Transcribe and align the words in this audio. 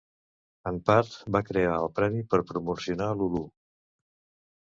En 0.69 0.77
part, 0.85 1.11
va 1.35 1.41
crear 1.49 1.75
el 1.81 1.89
premi 1.99 2.23
per 2.31 2.39
promocionar 2.53 3.11
Lulu. 3.21 3.43